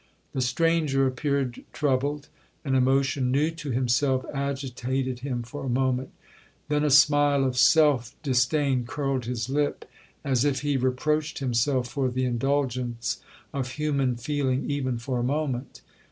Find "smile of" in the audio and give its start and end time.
6.89-7.55